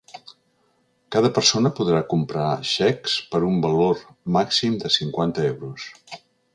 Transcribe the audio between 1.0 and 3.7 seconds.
Cada persona podrà comprar xecs per un